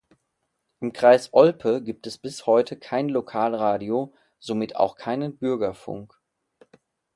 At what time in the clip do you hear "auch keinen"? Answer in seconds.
4.75-5.37